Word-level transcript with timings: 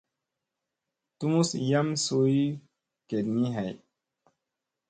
Tumus 1.17 1.49
yam 1.69 1.87
suy 2.03 2.37
geɗgii 3.07 3.49
hay. 3.55 3.73